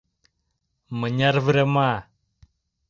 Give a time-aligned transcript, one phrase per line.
[0.99, 1.91] —Мыняр врема?